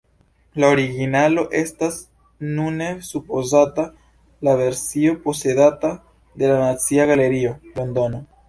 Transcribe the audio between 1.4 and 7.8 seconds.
estas nune supozata la versio posedata de la Nacia Galerio,